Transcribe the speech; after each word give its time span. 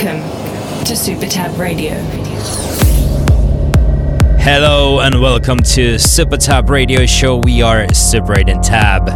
Welcome 0.00 0.84
to 0.84 0.94
Super 0.94 1.26
Tab 1.26 1.58
Radio. 1.58 1.94
Hello 4.38 5.00
and 5.00 5.20
welcome 5.20 5.58
to 5.58 5.98
Super 5.98 6.36
Tab 6.36 6.70
Radio 6.70 7.04
Show. 7.04 7.38
We 7.38 7.62
are 7.62 7.92
Super 7.92 8.38
8 8.38 8.48
and 8.48 8.62
Tab. 8.62 9.06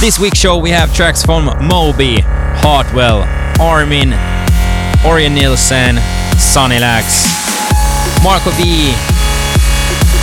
This 0.00 0.18
week's 0.18 0.36
show 0.36 0.58
we 0.58 0.70
have 0.70 0.92
tracks 0.96 1.22
from 1.22 1.44
Moby, 1.64 2.22
Hardwell, 2.24 3.22
Armin, 3.60 4.10
Orjan 5.06 5.32
Nilsen, 5.32 5.98
Sunny 6.40 6.80
Lax, 6.80 7.30
Marco 8.24 8.50
V, 8.58 8.90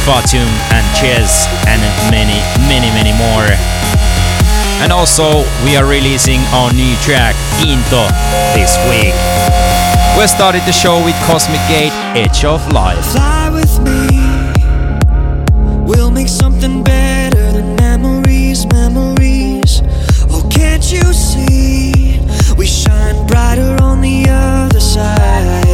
Fatum 0.04 0.52
and 0.76 0.84
JES, 1.00 1.48
and 1.66 1.80
many, 2.12 2.44
many, 2.68 2.92
many 2.92 3.14
more. 3.18 3.56
And 4.84 4.92
also, 4.92 5.46
we 5.64 5.78
are 5.78 5.86
releasing 5.86 6.42
our 6.52 6.74
new 6.74 6.96
track, 6.98 7.36
Into, 7.66 8.04
this 8.54 8.78
week. 8.90 9.67
We 10.18 10.26
started 10.26 10.64
the 10.64 10.72
show 10.72 11.04
with 11.06 11.16
Cosmic 11.28 11.60
Gate, 11.70 11.92
Edge 12.16 12.44
of 12.44 12.74
Life. 12.74 13.06
Fly 13.12 13.50
with 13.52 13.80
me, 13.84 14.10
we'll 15.86 16.10
make 16.10 16.28
something 16.28 16.84
better 16.84 17.52
than 17.52 17.76
memories, 17.76 18.66
memories. 18.66 19.84
Oh, 20.32 20.46
can't 20.52 20.92
you 20.92 21.14
see? 21.14 22.20
We 22.58 22.66
shine 22.66 23.28
brighter 23.28 23.78
on 23.80 24.02
the 24.02 24.26
other 24.28 24.80
side. 24.80 25.67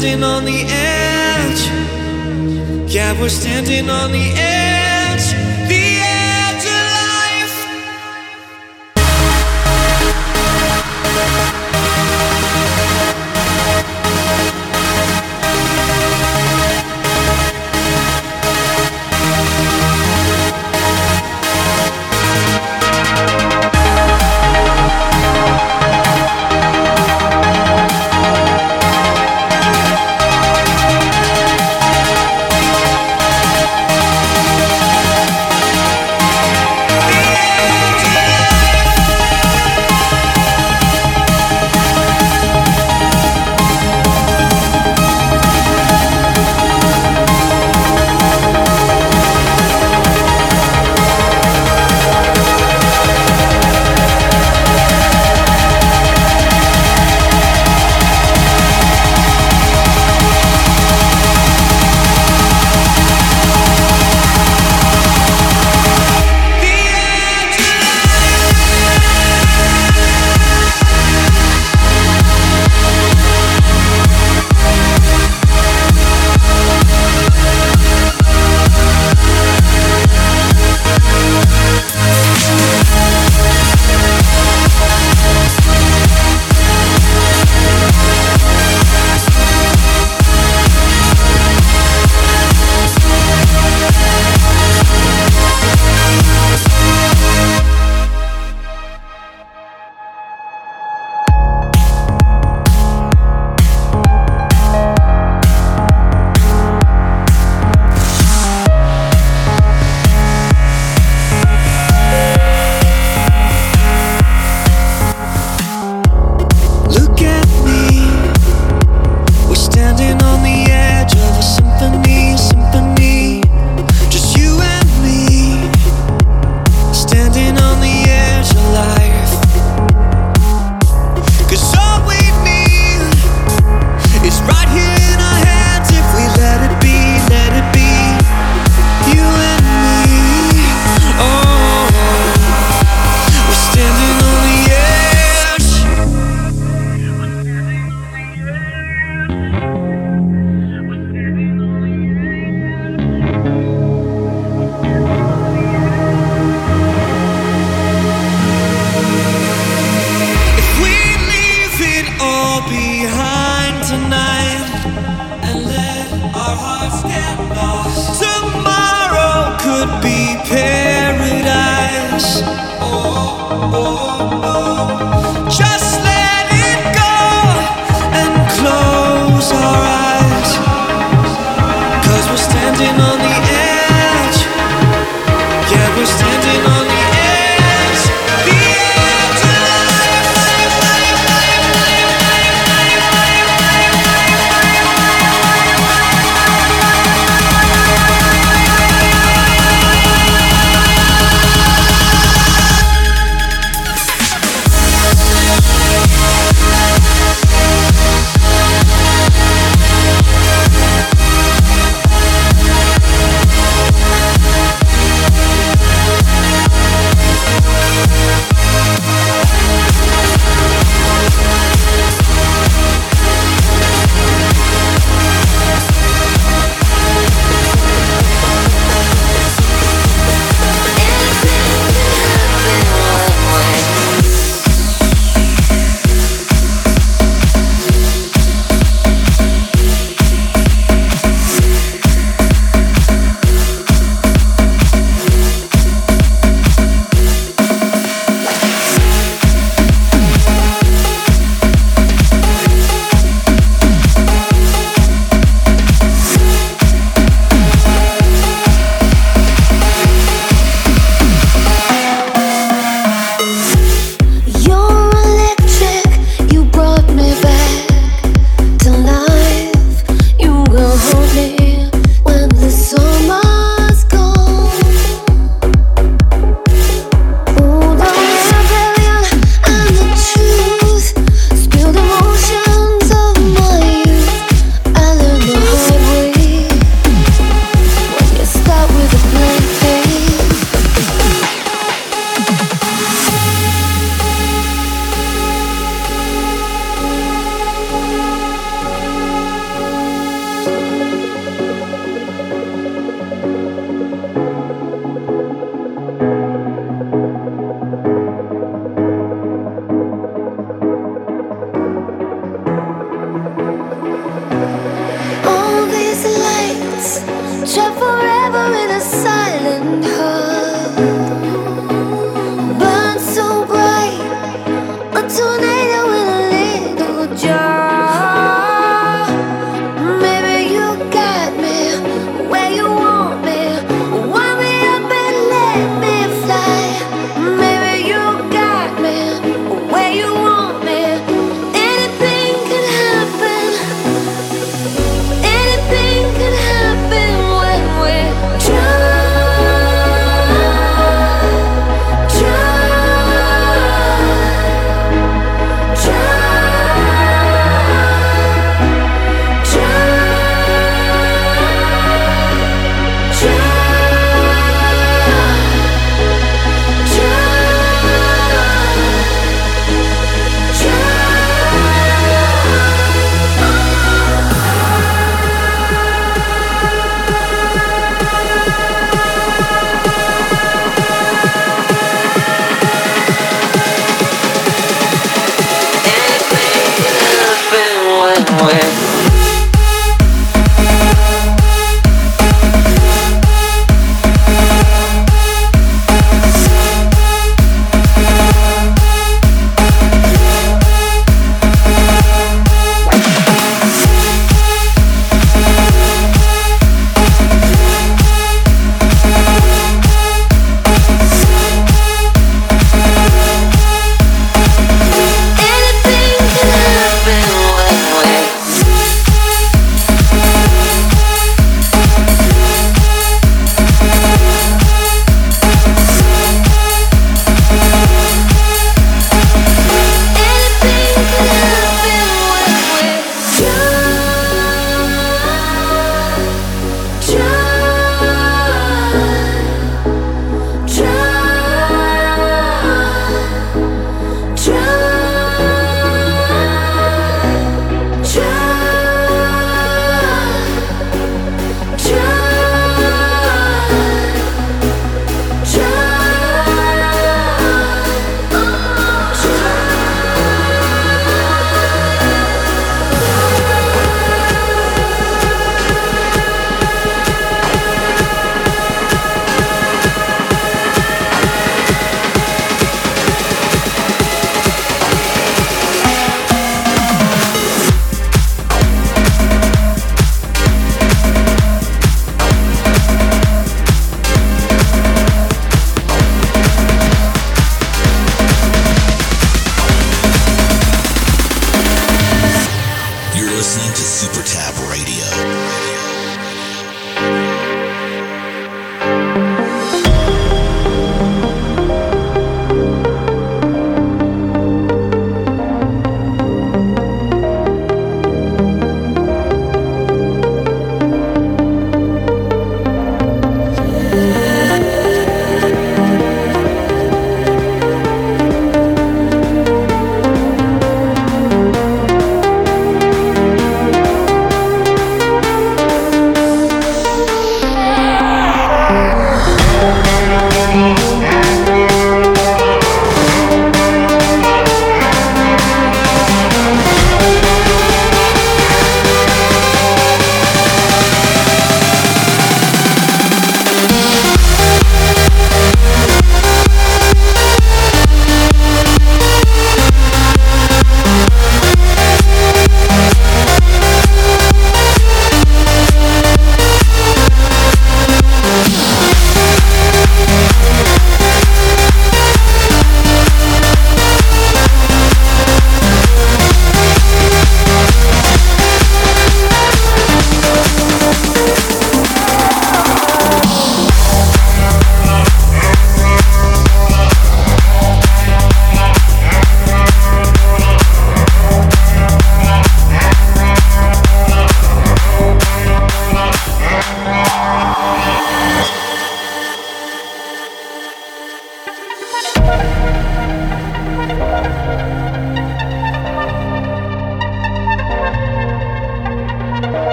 Standing 0.00 0.24
on 0.24 0.46
the 0.46 0.64
edge. 0.66 1.60
Yeah, 2.90 3.12
we're 3.20 3.28
standing 3.28 3.90
on 3.90 4.12
the 4.12 4.32
edge. 4.34 4.69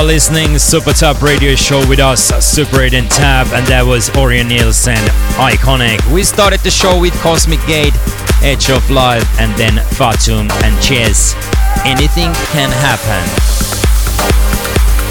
Are 0.00 0.04
listening 0.04 0.58
Super 0.58 0.94
Tab 0.94 1.22
Radio 1.22 1.54
Show 1.54 1.86
with 1.86 1.98
us, 1.98 2.32
Super 2.42 2.80
8 2.80 2.94
and 2.94 3.10
Tab, 3.10 3.48
and 3.52 3.66
that 3.66 3.84
was 3.84 4.08
Orjan 4.16 4.48
Nilsen, 4.48 4.96
Iconic. 5.36 6.00
We 6.10 6.24
started 6.24 6.60
the 6.60 6.70
show 6.70 6.98
with 6.98 7.12
Cosmic 7.20 7.60
Gate, 7.66 7.92
Edge 8.40 8.70
of 8.70 8.88
Life, 8.90 9.28
and 9.38 9.52
then 9.60 9.76
Fatum 9.92 10.48
and 10.64 10.72
JES. 10.80 11.36
Anything 11.84 12.32
can 12.48 12.72
happen. 12.80 13.20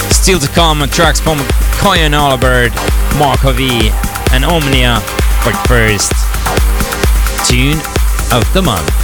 Still 0.09 0.39
to 0.39 0.47
come, 0.57 0.81
tracks 0.89 1.19
from 1.19 1.37
Kyau 1.77 1.95
and 1.95 2.15
Albert, 2.15 2.73
Marco 3.19 3.53
V, 3.53 3.93
and 4.33 4.43
Omnia, 4.43 5.05
but 5.45 5.53
first, 5.69 6.09
Tune 7.45 7.77
of 8.33 8.41
the 8.57 8.63
Month. 8.65 8.98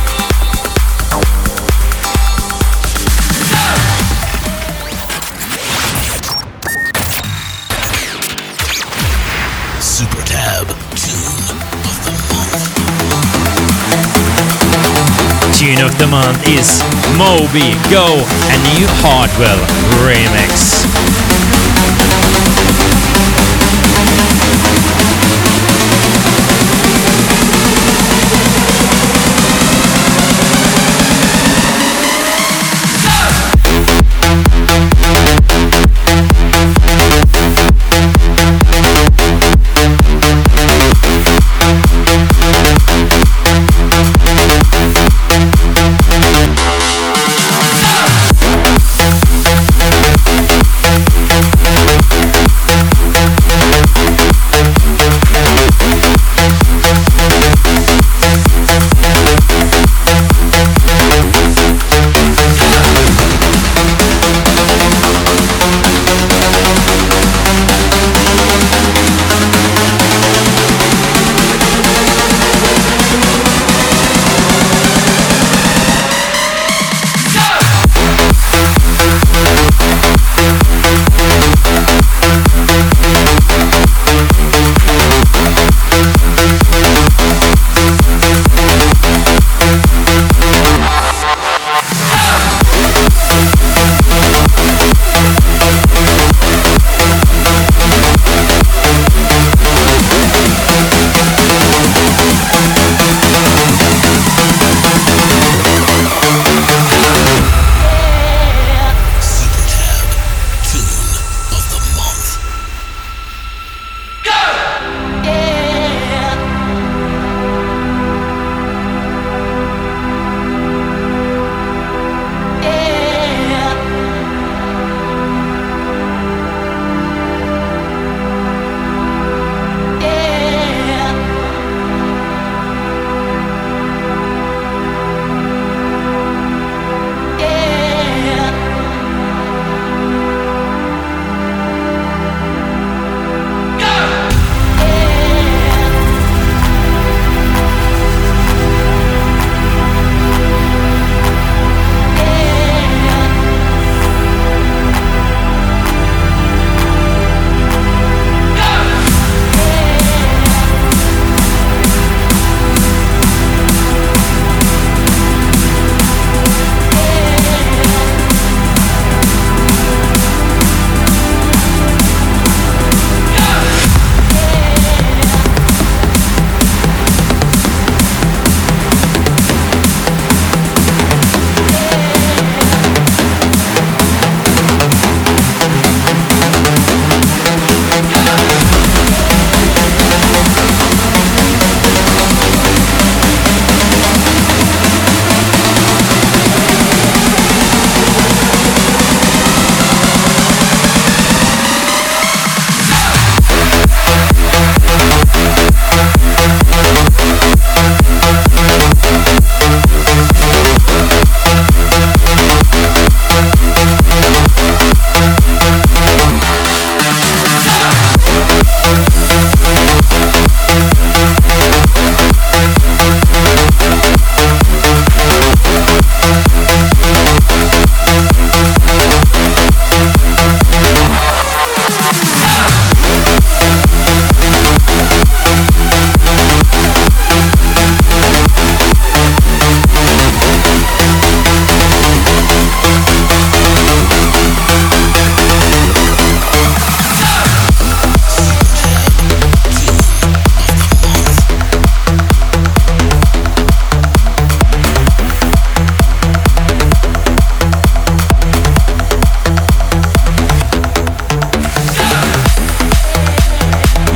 Tune 15.65 15.84
of 15.84 15.98
the 15.98 16.05
month 16.05 16.48
is 16.48 16.84
Moby 17.17 17.74
Go, 17.89 18.22
a 18.51 18.57
new 18.69 18.86
Hardwell 19.01 19.65
remix. 20.05 21.25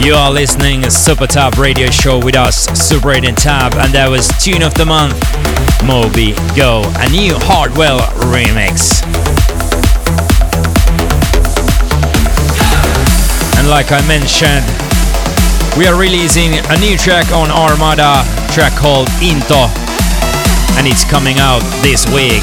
You 0.09 0.15
are 0.15 0.31
listening 0.31 0.81
to 0.81 0.89
Super 0.89 1.27
Tab 1.27 1.59
Radio 1.59 1.85
Show 1.91 2.17
with 2.17 2.35
us, 2.35 2.65
Super 2.73 3.11
8 3.11 3.25
and 3.25 3.37
Tab, 3.37 3.75
and 3.75 3.93
that 3.93 4.09
was 4.09 4.27
Tune 4.41 4.63
of 4.65 4.73
the 4.73 4.83
Month, 4.83 5.13
Moby 5.85 6.33
Go, 6.57 6.81
a 6.97 7.05
new 7.13 7.37
Hardwell 7.45 8.01
remix. 8.25 9.05
And 13.61 13.69
like 13.69 13.93
I 13.93 14.01
mentioned, 14.09 14.65
we 15.77 15.85
are 15.85 15.93
releasing 15.93 16.57
a 16.57 16.77
new 16.81 16.97
track 16.97 17.29
on 17.29 17.53
Armada, 17.53 18.25
track 18.49 18.73
called 18.73 19.13
Into, 19.21 19.61
and 20.73 20.89
it's 20.89 21.05
coming 21.05 21.37
out 21.37 21.61
this 21.85 22.09
week. 22.09 22.41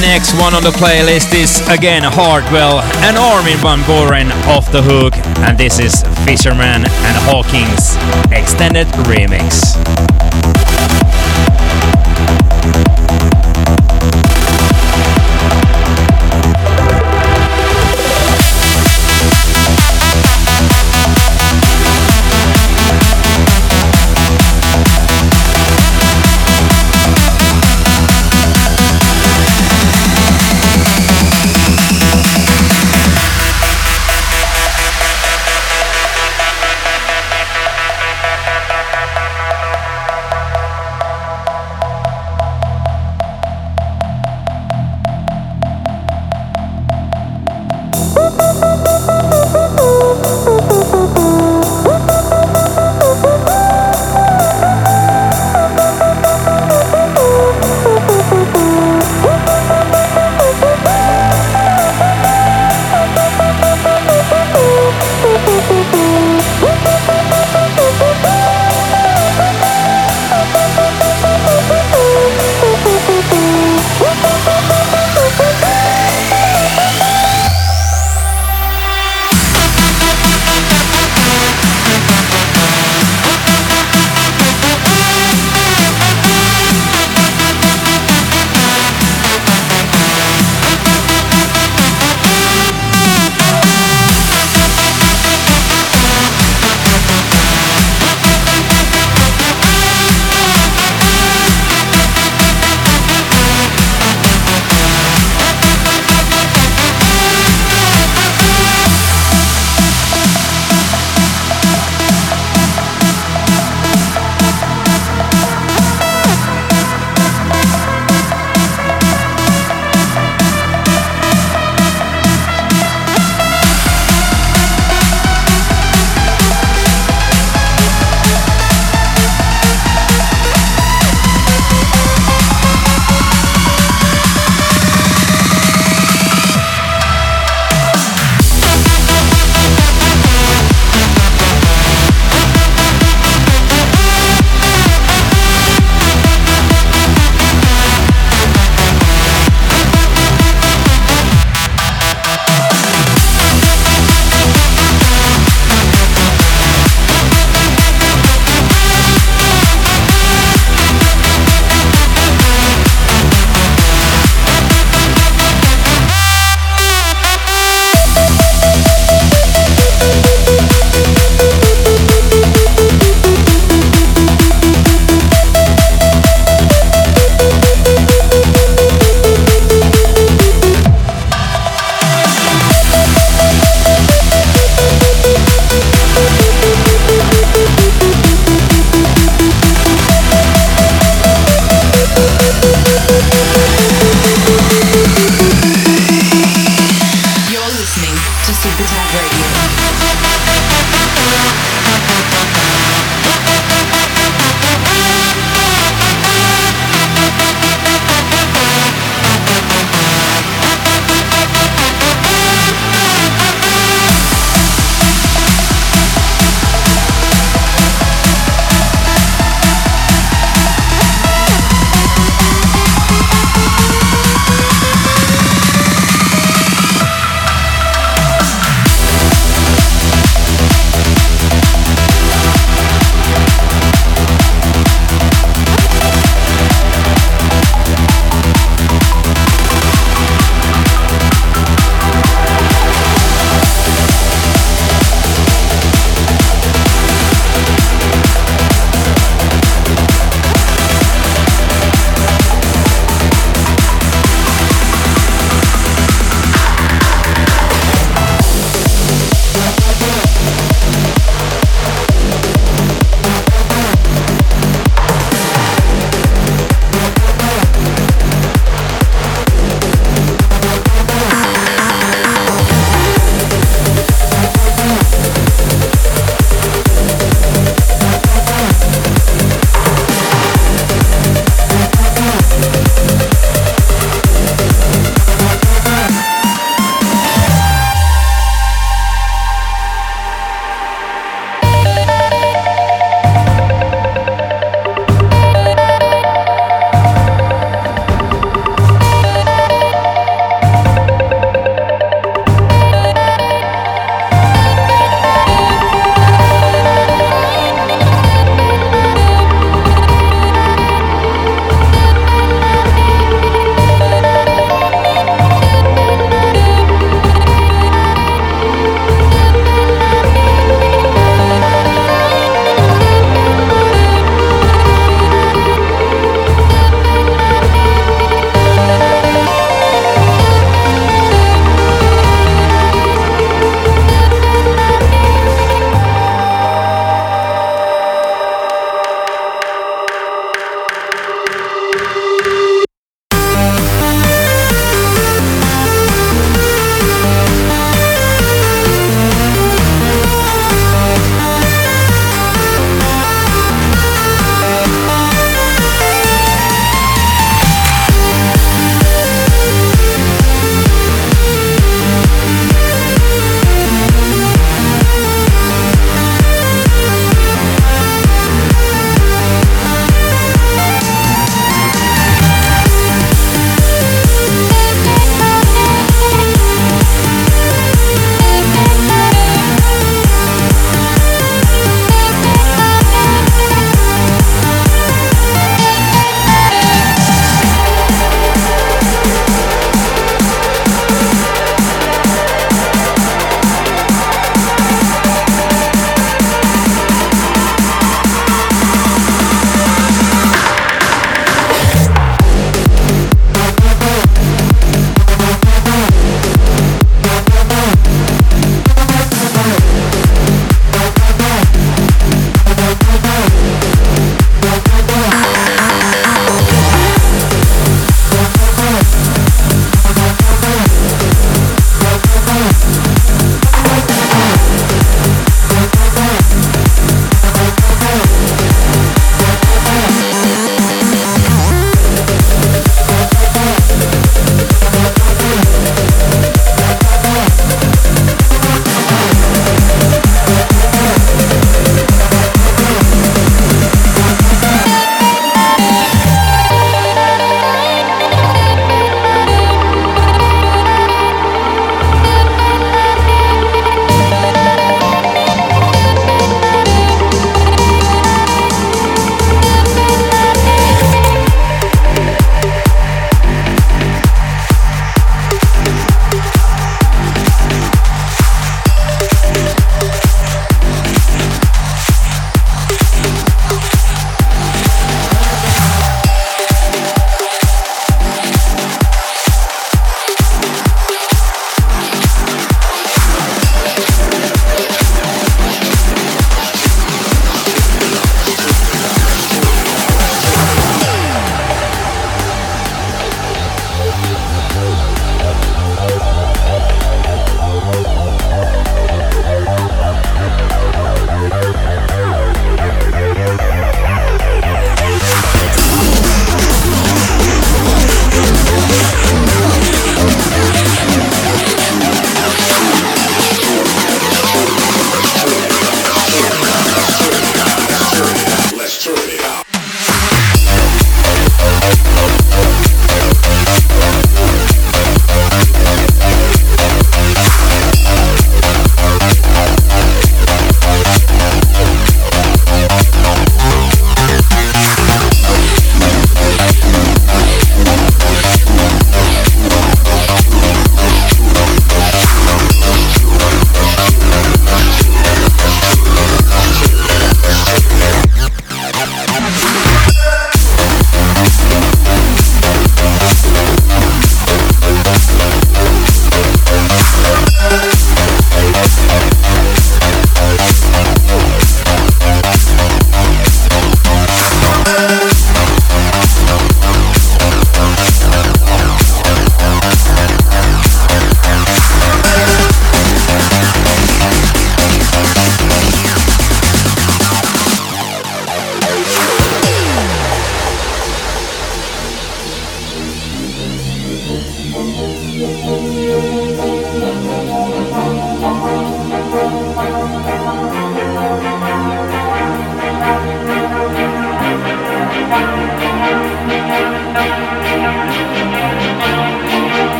Next 0.00 0.34
one 0.40 0.54
on 0.54 0.62
the 0.62 0.70
playlist 0.70 1.34
is 1.34 1.60
again 1.68 2.02
Hardwell 2.04 2.80
and 3.06 3.16
Armin 3.16 3.58
van 3.58 3.80
Buuren 3.86 4.30
off 4.46 4.70
the 4.70 4.82
hook, 4.82 5.14
and 5.46 5.56
this 5.56 5.78
is 5.78 6.02
Fisherman 6.24 6.84
and 6.84 7.16
Hawkins 7.26 7.96
extended 8.32 8.86
remix. 9.06 10.27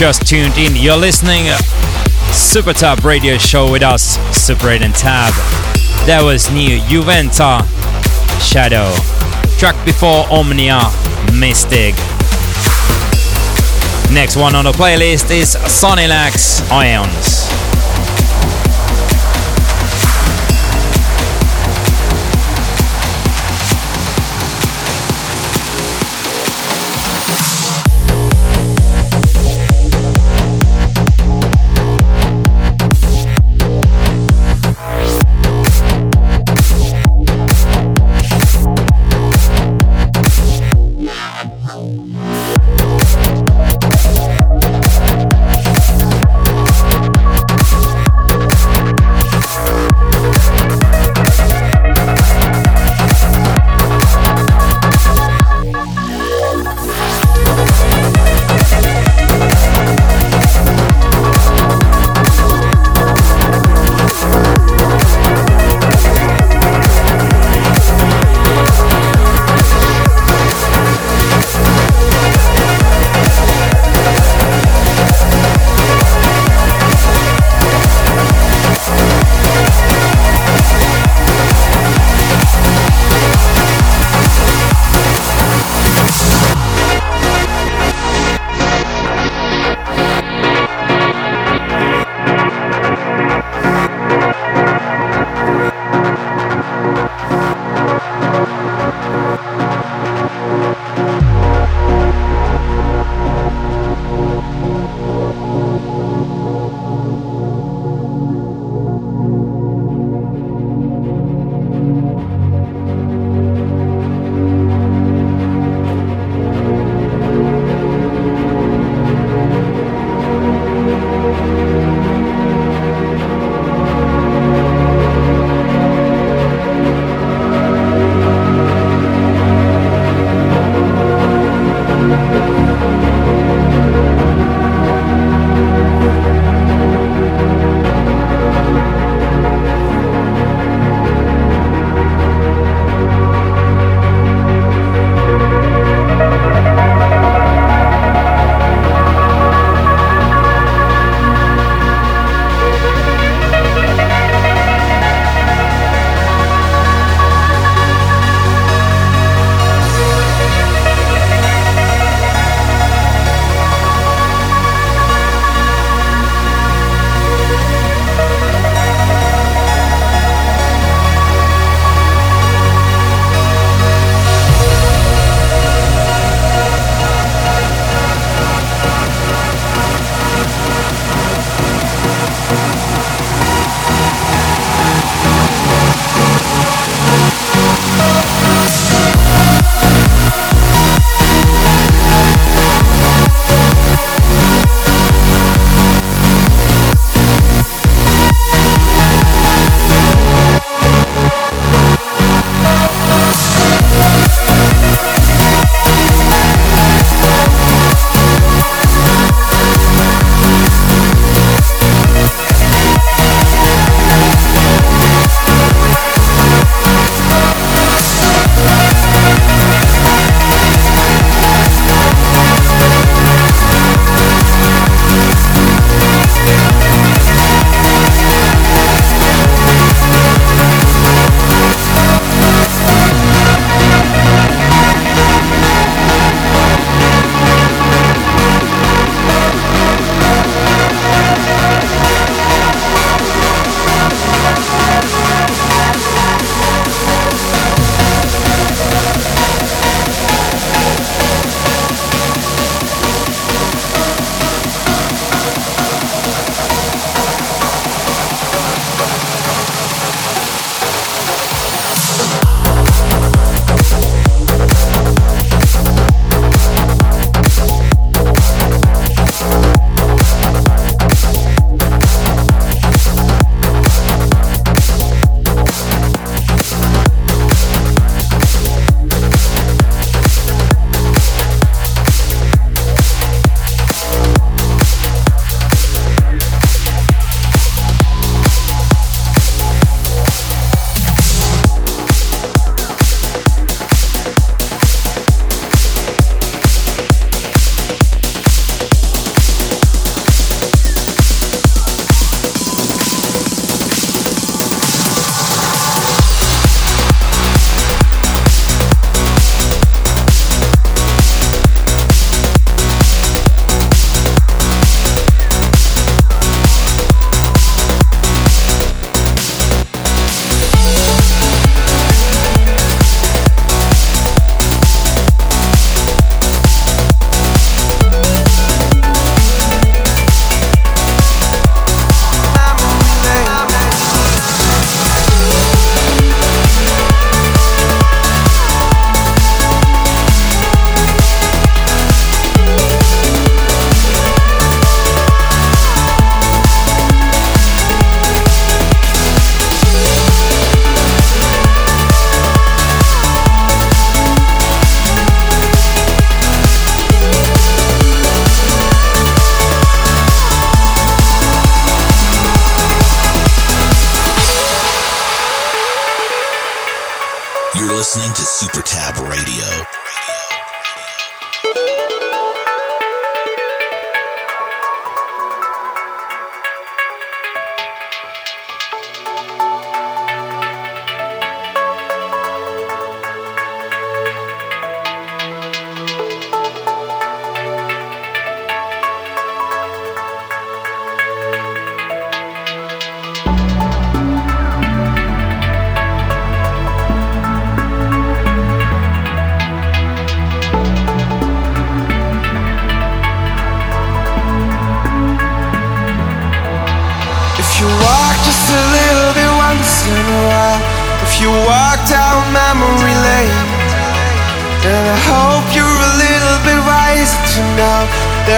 Just 0.00 0.26
tuned 0.26 0.56
in, 0.56 0.76
you're 0.76 0.96
listening 0.96 1.44
Super 2.32 2.72
Tab 2.72 3.04
Radio 3.04 3.36
Show 3.36 3.70
with 3.70 3.82
us, 3.82 4.16
Super 4.34 4.70
8 4.70 4.80
and 4.80 4.94
Tab. 4.94 5.34
That 6.06 6.22
was 6.24 6.50
new 6.50 6.78
Juventa 6.78 7.60
Shadow. 8.40 8.90
Track 9.58 9.76
before 9.84 10.24
Omnia 10.30 10.80
Mystique. 11.36 11.98
Next 14.10 14.36
one 14.36 14.54
on 14.54 14.64
the 14.64 14.72
playlist 14.72 15.30
is 15.30 15.54
Sonilax 15.54 16.62
Aeons. 16.72 17.39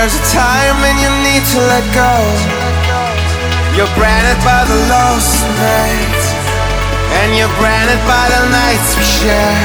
There's 0.02 0.18
a 0.18 0.24
time 0.34 0.80
when 0.80 0.96
you 0.98 1.10
need 1.22 1.44
to 1.52 1.58
let 1.68 1.84
go. 1.94 2.14
You're 3.76 3.92
branded 3.94 4.40
by 4.42 4.64
the 4.66 4.78
lost 4.90 5.46
nights, 5.62 6.26
and 7.22 7.36
you're 7.36 7.52
branded 7.60 8.02
by 8.08 8.24
the 8.34 8.42
nights 8.50 8.96
we 8.98 9.04
share. 9.04 9.62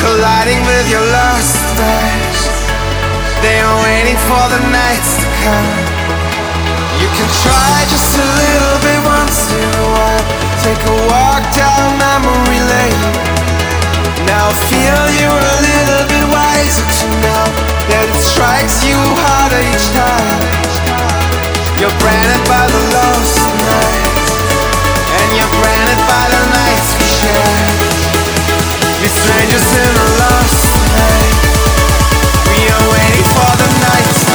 Colliding 0.00 0.62
with 0.64 0.86
your 0.88 1.02
lost 1.02 1.76
eyes, 1.76 2.40
they 3.42 3.60
are 3.60 3.76
waiting 3.84 4.18
for 4.24 4.44
the 4.54 4.62
nights 4.70 5.10
to 5.20 5.28
come. 5.44 5.70
You 7.02 7.08
can 7.10 7.28
try 7.44 7.74
just 7.90 8.16
a 8.16 8.28
little 8.38 8.76
bit 8.80 9.00
once 9.02 9.38
in 9.50 9.70
a 9.76 9.86
while. 9.92 10.55
Take 10.66 10.82
a 10.82 10.98
walk 11.06 11.46
down 11.54 11.94
memory 11.94 12.58
lane. 12.58 13.02
Now 14.26 14.50
I 14.50 14.54
feel 14.66 15.02
you're 15.14 15.44
a 15.54 15.56
little 15.62 16.04
bit 16.10 16.26
wiser 16.26 16.82
to 16.82 17.06
know 17.22 17.46
that 17.86 18.10
it 18.10 18.18
strikes 18.18 18.82
you 18.82 18.98
harder 18.98 19.62
each 19.62 19.86
time. 19.94 20.42
You're 21.78 21.94
branded 22.02 22.42
by 22.50 22.66
the 22.66 22.82
lost 22.98 23.38
nights, 23.62 24.34
and 25.06 25.38
you're 25.38 25.54
branded 25.62 26.02
by 26.02 26.24
the 26.34 26.42
nights 26.50 26.98
we 26.98 27.06
share. 27.14 27.62
We're 28.98 29.14
strangers 29.22 29.70
in 29.70 29.92
a 29.94 30.06
lost 30.18 30.66
night. 30.98 31.34
We 32.42 32.58
are 32.74 32.86
waiting 32.90 33.26
for 33.38 33.50
the 33.54 33.70
nights 33.86 34.25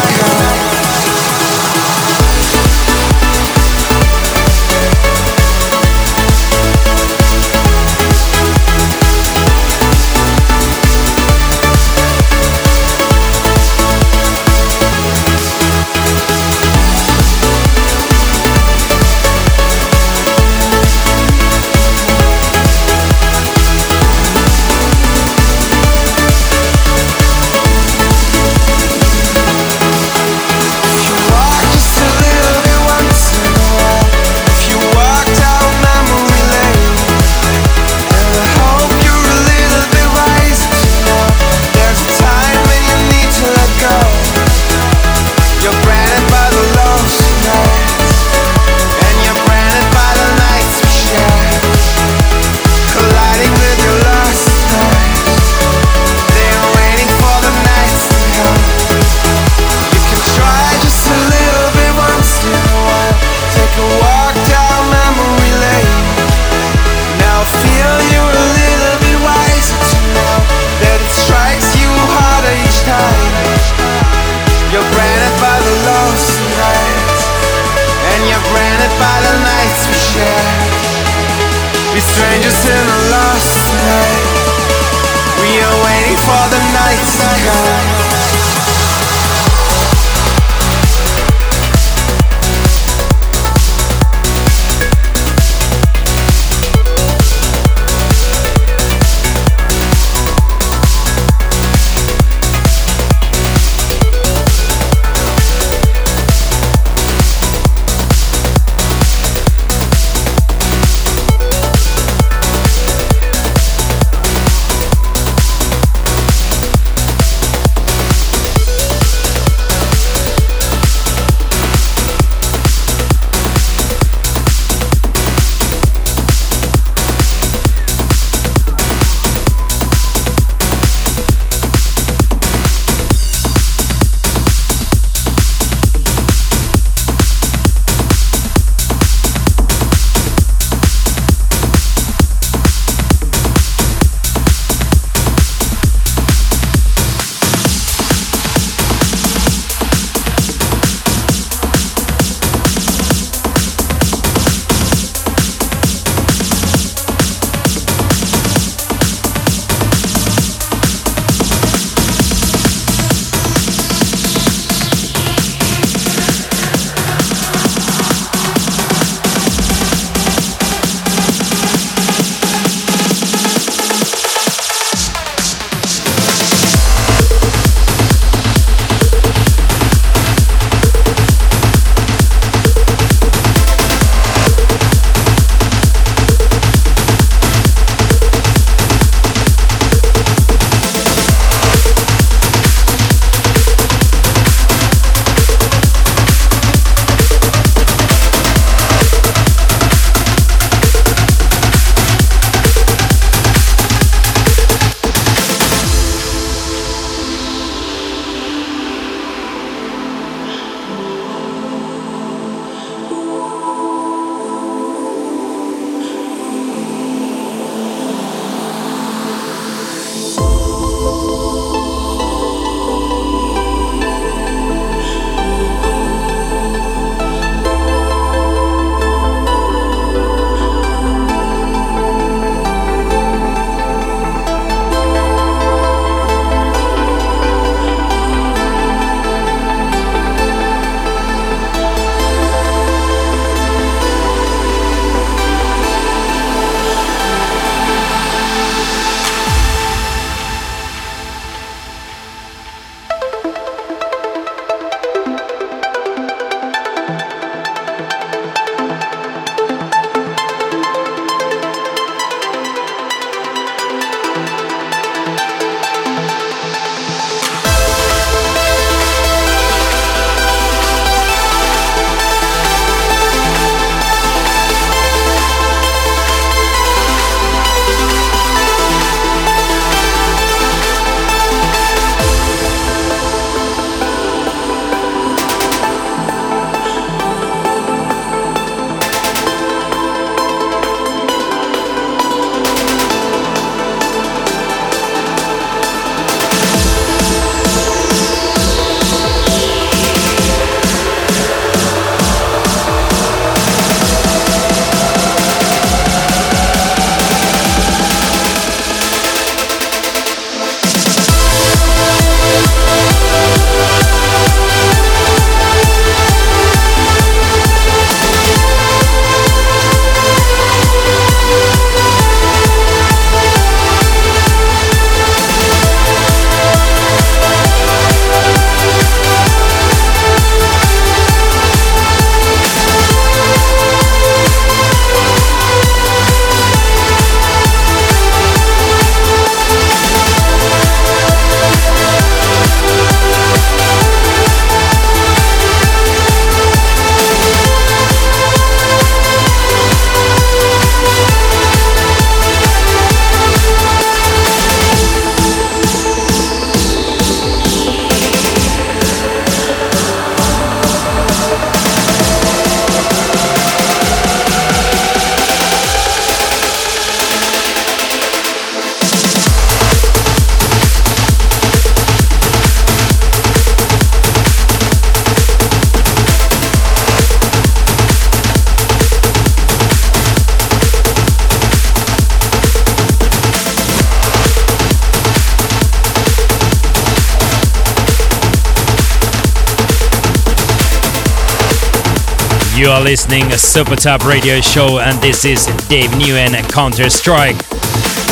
You 392.81 392.89
are 392.89 392.99
listening 393.03 393.47
to 393.49 393.59
Super 393.59 393.95
Tab 393.95 394.23
Radio 394.23 394.59
Show, 394.59 394.97
and 394.97 395.21
this 395.21 395.45
is 395.45 395.67
Dave 395.87 396.09
Neven 396.17 396.67
Counter 396.67 397.11
Strike. 397.11 397.59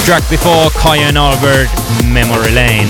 Track 0.06 0.28
before 0.28 0.72
Kyau 0.74 0.98
and 0.98 1.20
Albert 1.20 1.70
Memory 2.04 2.52
Lane. 2.54 2.90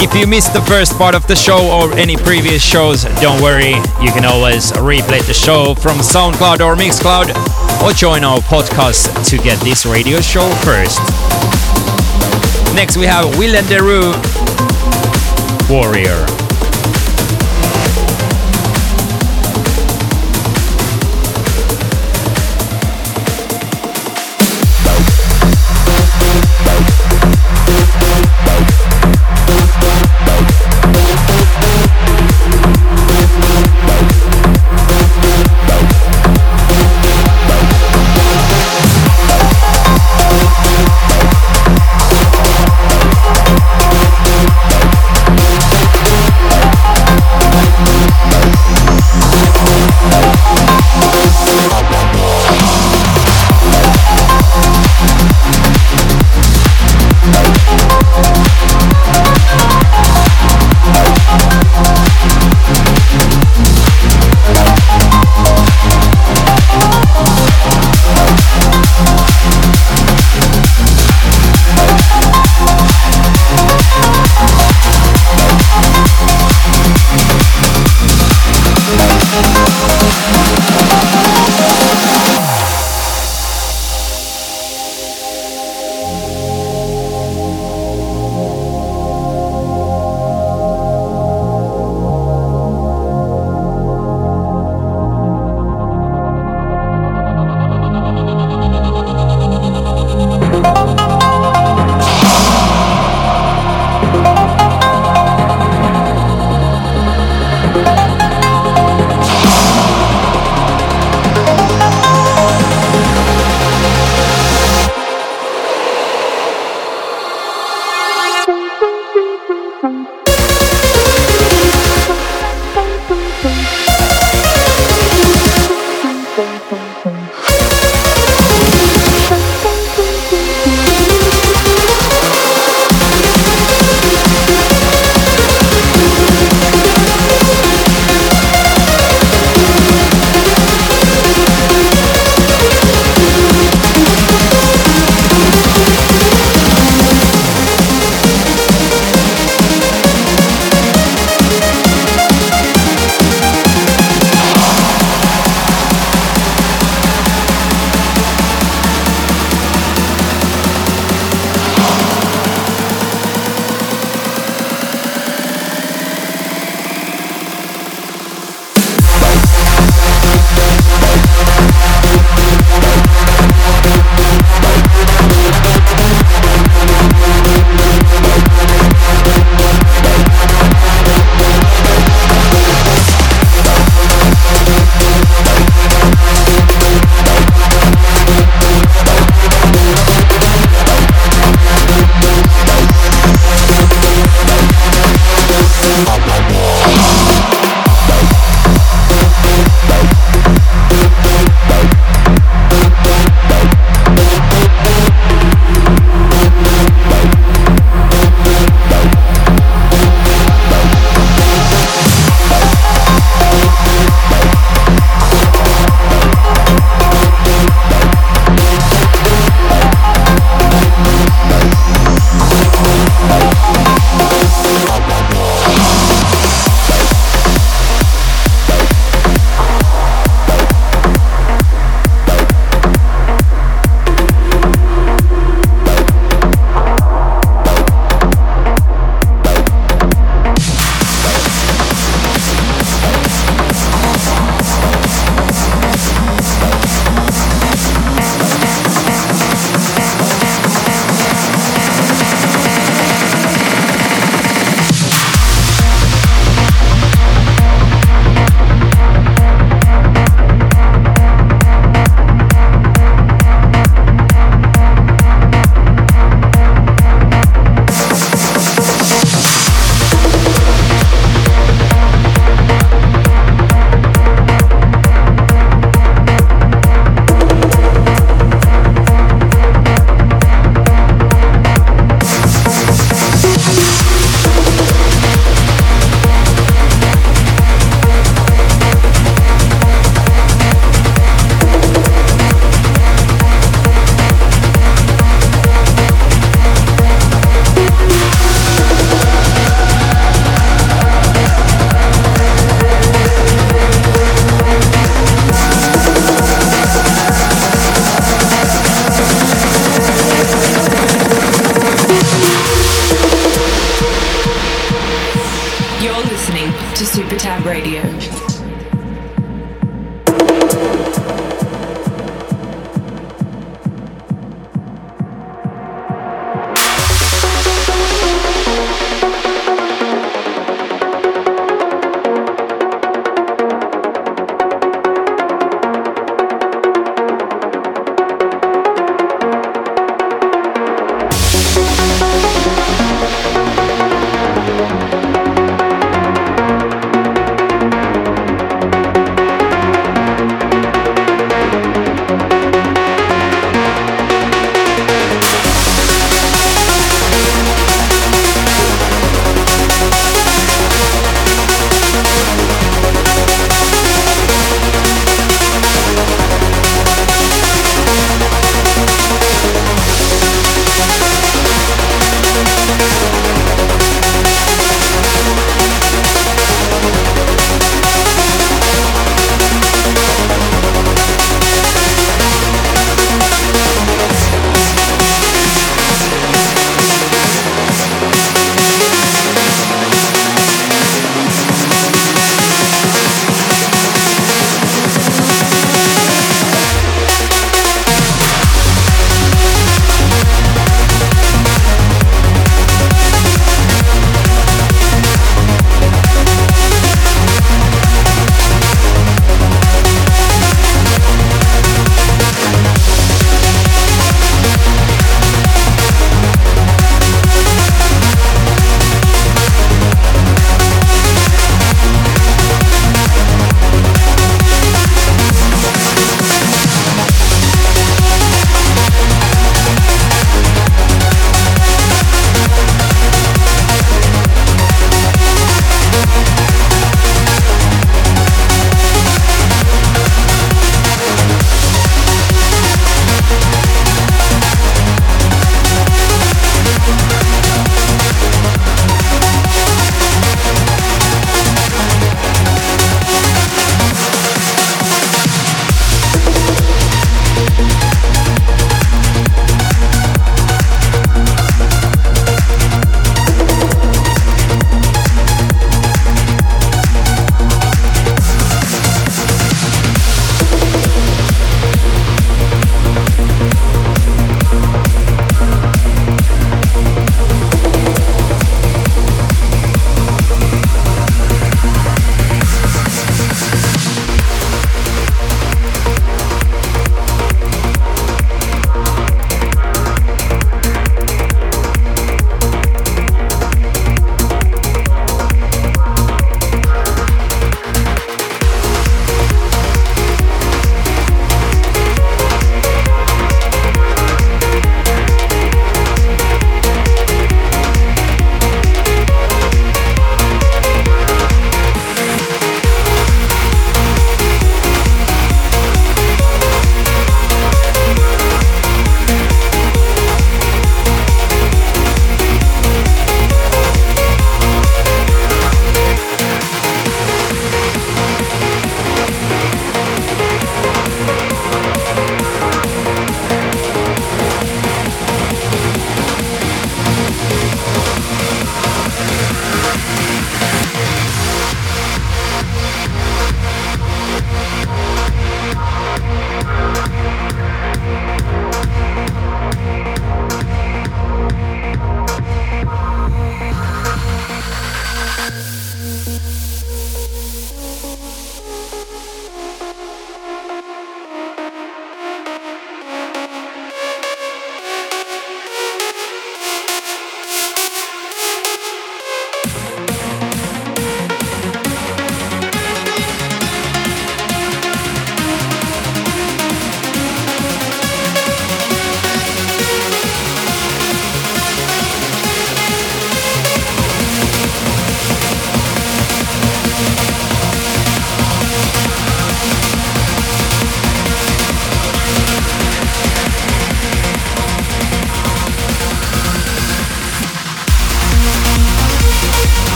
If 0.00 0.14
you 0.14 0.26
missed 0.26 0.54
the 0.54 0.62
first 0.62 0.96
part 0.96 1.14
of 1.14 1.26
the 1.26 1.36
show 1.36 1.70
or 1.70 1.92
any 1.98 2.16
previous 2.16 2.62
shows, 2.62 3.04
don't 3.20 3.42
worry, 3.42 3.74
you 4.00 4.10
can 4.10 4.24
always 4.24 4.72
replay 4.72 5.20
the 5.26 5.34
show 5.34 5.74
from 5.74 5.98
SoundCloud 5.98 6.60
or 6.60 6.76
Mixcloud 6.76 7.36
or 7.84 7.92
join 7.92 8.24
our 8.24 8.38
podcast 8.38 9.28
to 9.28 9.36
get 9.36 9.60
this 9.60 9.84
radio 9.84 10.22
show 10.22 10.48
first. 10.64 10.98
Next 12.74 12.96
we 12.96 13.04
have 13.04 13.38
Willem 13.38 13.66
de 13.66 13.82
Roo 13.82 14.14
Warrior. 15.68 16.39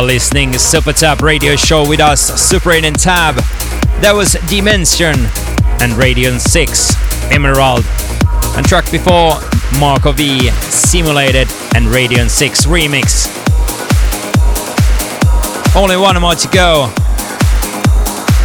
Are 0.00 0.06
listening 0.06 0.56
Super 0.56 0.92
Tab 0.92 1.20
Radio 1.20 1.56
Show 1.56 1.86
with 1.86 2.00
us, 2.00 2.20
Super 2.40 2.72
8 2.72 2.84
and 2.84 2.98
Tab. 2.98 3.34
That 4.00 4.12
was 4.14 4.32
Dimension 4.48 5.28
and 5.80 5.92
Radion 5.92 6.38
6, 6.38 7.30
Emerald. 7.30 7.84
And 8.56 8.64
track 8.64 8.90
before, 8.90 9.36
Marco 9.78 10.12
V, 10.12 10.48
Simulated 10.70 11.48
and 11.74 11.86
Radion 11.86 12.30
6 12.30 12.64
Remix. 12.66 13.28
Only 15.76 15.96
one 15.98 16.18
more 16.20 16.34
to 16.34 16.48
go. 16.48 16.88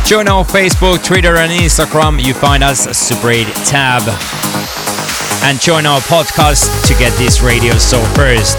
Join 0.06 0.28
our 0.28 0.44
Facebook, 0.44 1.06
Twitter, 1.06 1.38
and 1.38 1.52
Instagram. 1.52 2.22
You 2.22 2.34
find 2.34 2.64
us 2.64 2.84
Super 2.98 3.32
8 3.32 3.48
Tab. 3.64 4.04
And 5.44 5.62
join 5.62 5.86
our 5.86 6.02
podcast 6.02 6.68
to 6.88 6.94
get 6.96 7.16
this 7.18 7.42
radio 7.42 7.78
show 7.78 8.04
first. 8.14 8.58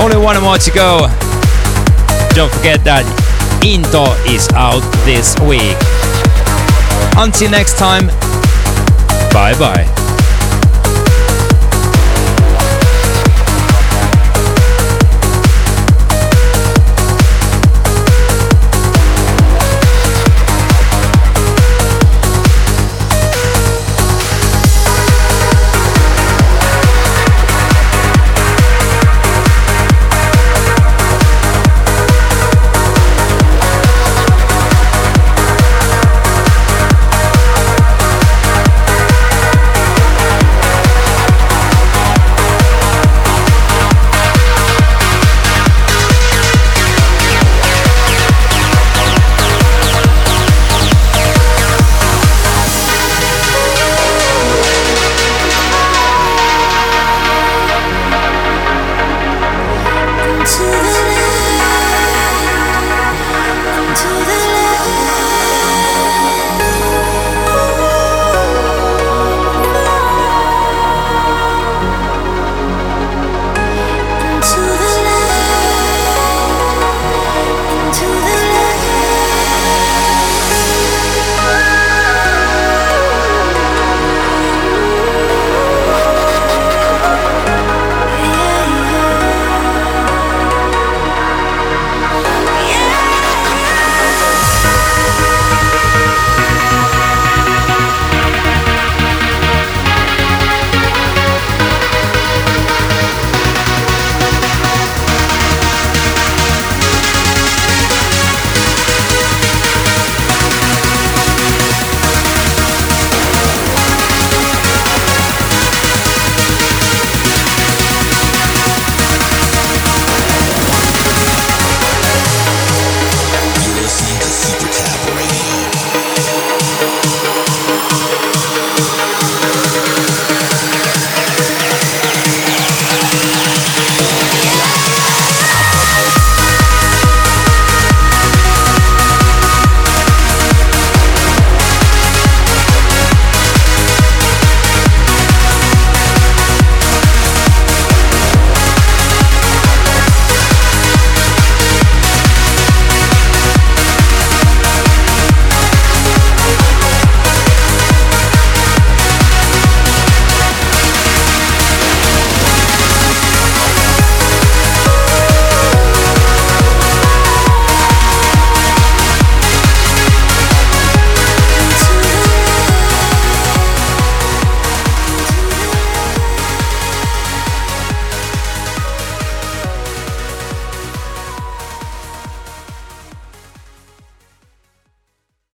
Only 0.00 0.16
one 0.16 0.40
more 0.42 0.58
to 0.58 0.70
go. 0.70 1.35
Don't 2.36 2.52
forget 2.52 2.84
that 2.84 3.08
Into 3.64 4.04
is 4.30 4.46
out 4.52 4.84
this 5.06 5.32
week. 5.40 5.72
Until 7.16 7.50
next 7.50 7.78
time, 7.78 8.08
bye 9.32 9.58
bye. 9.58 9.95